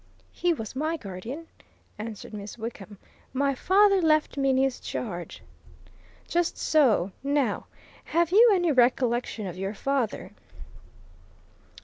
[0.31, 1.45] "He was my guardian,"
[1.99, 2.97] answered Miss Wickham.
[3.33, 5.43] "My father left me in his charge."
[6.27, 7.11] "Just so.
[7.21, 7.67] Now,
[8.05, 10.31] have you any recollection of your father?"